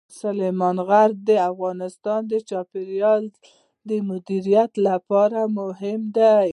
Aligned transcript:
سلیمان 0.21 0.77
غر 0.87 1.09
د 1.27 1.29
افغانستان 1.51 2.21
د 2.31 2.33
چاپیریال 2.49 3.23
د 3.89 3.91
مدیریت 4.09 4.71
لپاره 4.87 5.39
مهم 5.57 6.01
دي. 6.17 6.43